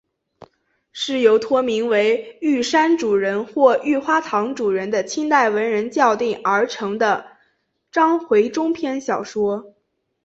[0.93, 7.27] 是由托名为玉山主人或玉花堂主人的清代文人校订而成的
[7.91, 9.75] 章回中篇小说。